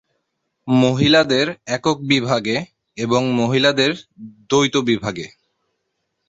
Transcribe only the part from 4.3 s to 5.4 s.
দ্বৈত বিভাগে।